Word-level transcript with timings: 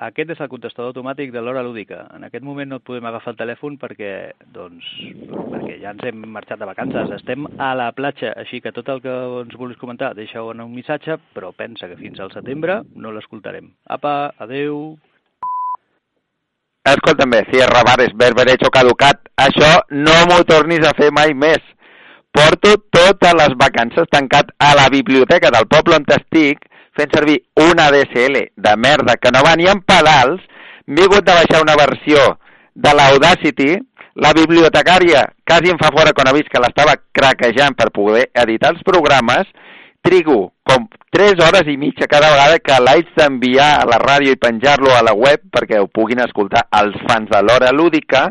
Aquest 0.00 0.30
és 0.32 0.38
el 0.40 0.48
contestador 0.48 0.94
automàtic 0.94 1.28
de 1.34 1.42
l'hora 1.44 1.60
lúdica. 1.60 2.06
En 2.16 2.22
aquest 2.24 2.44
moment 2.44 2.70
no 2.70 2.78
et 2.80 2.84
podem 2.88 3.04
agafar 3.04 3.34
el 3.34 3.36
telèfon 3.36 3.74
perquè, 3.82 4.12
doncs, 4.54 4.86
perquè 5.28 5.76
ja 5.82 5.92
ens 5.92 6.06
hem 6.08 6.22
marxat 6.36 6.62
de 6.62 6.68
vacances. 6.70 7.12
Estem 7.18 7.44
a 7.60 7.74
la 7.76 7.90
platja, 7.92 8.30
així 8.40 8.62
que 8.64 8.72
tot 8.72 8.88
el 8.88 9.02
que 9.04 9.12
ens 9.42 9.58
vulguis 9.60 9.76
comentar, 9.80 10.14
deixa-ho 10.16 10.54
en 10.54 10.64
un 10.64 10.72
missatge, 10.72 11.18
però 11.36 11.52
pensa 11.52 11.90
que 11.90 12.00
fins 12.00 12.16
al 12.20 12.32
setembre 12.32 12.78
no 12.96 13.12
l'escoltarem. 13.12 13.68
Apa, 13.92 14.32
adeu! 14.40 14.96
Escolta'm 16.88 17.36
bé, 17.36 17.44
si 17.50 17.60
és 17.60 17.68
rabares, 17.68 18.16
berberecho 18.16 18.72
caducat, 18.72 19.28
això 19.36 19.74
no 19.92 20.16
m'ho 20.30 20.40
tornis 20.48 20.88
a 20.88 20.96
fer 20.96 21.10
mai 21.12 21.36
més. 21.36 21.60
Porto 22.32 22.72
totes 22.88 23.36
les 23.36 23.52
vacances 23.60 24.08
tancat 24.08 24.48
a 24.64 24.72
la 24.78 24.88
biblioteca 24.88 25.52
del 25.52 25.68
poble 25.68 26.00
on 26.00 26.08
estic 26.16 26.64
fent 27.00 27.16
servir 27.16 27.40
una 27.64 27.88
DSL 27.90 28.44
de 28.56 28.76
merda 28.76 29.16
que 29.16 29.32
no 29.32 29.42
va 29.46 29.56
ni 29.56 29.68
en 29.70 29.80
pedals, 29.80 30.42
m'he 30.86 31.06
hagut 31.08 31.24
de 31.26 31.36
baixar 31.40 31.62
una 31.64 31.78
versió 31.80 32.26
de 32.74 32.92
l'Audacity, 32.94 33.72
la 34.20 34.32
bibliotecària 34.36 35.24
quasi 35.46 35.70
em 35.72 35.78
fa 35.80 35.90
fora 35.94 36.12
quan 36.12 36.28
ha 36.28 36.36
vist 36.36 36.50
que 36.52 36.60
l'estava 36.62 36.96
craquejant 37.16 37.76
per 37.78 37.90
poder 37.94 38.28
editar 38.42 38.74
els 38.74 38.82
programes, 38.86 39.48
trigo 40.04 40.52
com 40.66 40.86
3 41.14 41.40
hores 41.44 41.68
i 41.68 41.76
mitja 41.80 42.08
cada 42.10 42.30
vegada 42.32 42.60
que 42.62 42.78
l'haig 42.80 43.10
d'enviar 43.16 43.70
a 43.80 43.86
la 43.88 43.98
ràdio 44.02 44.34
i 44.34 44.40
penjar-lo 44.40 44.92
a 44.94 45.02
la 45.04 45.14
web 45.16 45.48
perquè 45.52 45.80
ho 45.80 45.88
puguin 45.88 46.22
escoltar 46.24 46.66
els 46.80 46.96
fans 47.08 47.30
de 47.32 47.40
l'hora 47.42 47.72
lúdica, 47.72 48.28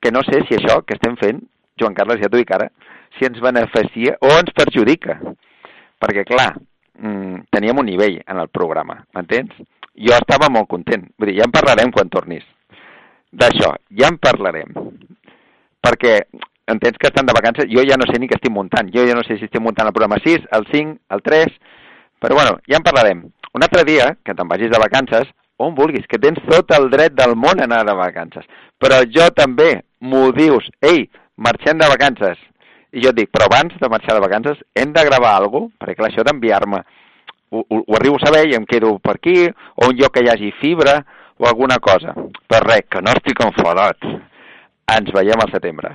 que 0.00 0.10
no 0.10 0.24
sé 0.26 0.42
si 0.48 0.56
això 0.56 0.80
que 0.86 0.96
estem 0.96 1.16
fent, 1.20 1.42
Joan 1.80 1.94
Carles, 1.94 2.20
ja 2.22 2.28
t'ho 2.28 2.40
dic 2.40 2.50
ara, 2.56 2.70
si 3.18 3.28
ens 3.28 3.40
beneficia 3.42 4.16
o 4.24 4.32
ens 4.38 4.52
perjudica. 4.56 5.18
Perquè, 6.00 6.24
clar, 6.28 6.54
mm, 6.98 7.29
teníem 7.50 7.78
un 7.78 7.86
nivell 7.86 8.20
en 8.26 8.38
el 8.40 8.48
programa, 8.48 9.00
m'entens? 9.14 9.54
Jo 9.94 10.16
estava 10.16 10.48
molt 10.52 10.68
content. 10.70 11.04
Vull 11.18 11.32
dir, 11.32 11.40
ja 11.40 11.48
en 11.48 11.54
parlarem 11.54 11.92
quan 11.94 12.10
tornis. 12.12 12.44
D'això, 13.30 13.74
ja 13.98 14.08
en 14.10 14.18
parlarem. 14.22 14.70
Perquè 15.80 16.14
entens 16.70 16.98
que 16.98 17.10
estan 17.10 17.26
de 17.26 17.34
vacances, 17.36 17.68
jo 17.70 17.82
ja 17.86 17.98
no 17.98 18.06
sé 18.08 18.18
ni 18.18 18.28
què 18.30 18.38
estic 18.38 18.54
muntant. 18.54 18.90
Jo 18.94 19.04
ja 19.06 19.16
no 19.18 19.24
sé 19.26 19.36
si 19.36 19.48
estic 19.48 19.62
muntant 19.62 19.90
el 19.90 19.96
programa 19.96 20.20
6, 20.22 20.46
el 20.56 20.66
5, 20.70 20.96
el 21.16 21.22
3, 21.26 21.58
però 22.22 22.38
bueno, 22.38 22.58
ja 22.68 22.78
en 22.78 22.86
parlarem. 22.86 23.24
Un 23.52 23.66
altre 23.66 23.84
dia, 23.84 24.12
que 24.24 24.34
te'n 24.34 24.48
vagis 24.48 24.70
de 24.70 24.80
vacances, 24.80 25.30
on 25.60 25.74
vulguis, 25.76 26.06
que 26.08 26.20
tens 26.22 26.38
tot 26.48 26.70
el 26.76 26.88
dret 26.92 27.16
del 27.18 27.34
món 27.36 27.60
a 27.60 27.66
anar 27.66 27.82
de 27.88 27.96
vacances. 27.98 28.46
Però 28.80 29.02
jo 29.10 29.26
també 29.36 29.72
m'ho 30.00 30.30
dius, 30.36 30.70
ei, 30.80 31.08
marxem 31.36 31.80
de 31.80 31.88
vacances, 31.90 32.38
i 32.92 33.02
jo 33.04 33.12
et 33.12 33.18
dic, 33.18 33.30
però 33.30 33.46
abans 33.46 33.74
de 33.78 33.90
marxar 33.90 34.16
de 34.16 34.22
vacances 34.24 34.62
hem 34.74 34.94
de 34.94 35.04
gravar 35.06 35.36
alguna 35.36 35.68
cosa? 35.68 35.78
Perquè 35.82 35.98
clar, 35.98 36.10
això 36.10 36.24
d'enviar-me 36.26 36.80
ho, 37.50 37.64
ho 37.68 37.96
arribo 37.98 38.16
a 38.16 38.26
saber 38.26 38.48
i 38.50 38.56
em 38.58 38.66
quedo 38.66 38.96
per 38.98 39.16
aquí, 39.18 39.48
o 39.48 39.88
un 39.90 39.96
lloc 39.98 40.14
que 40.14 40.24
hi 40.24 40.30
hagi 40.32 40.52
fibra, 40.60 41.00
o 41.38 41.48
alguna 41.48 41.78
cosa. 41.82 42.14
Però 42.46 42.62
res, 42.66 42.86
que 42.90 43.02
no 43.02 43.14
estic 43.16 43.42
enfadat. 43.44 44.10
Ens 44.96 45.12
veiem 45.14 45.42
al 45.42 45.52
setembre. 45.54 45.94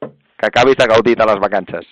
Que 0.00 0.48
acabis 0.48 0.76
de 0.80 0.88
gaudir 0.90 1.16
de 1.16 1.28
les 1.30 1.40
vacances. 1.40 1.86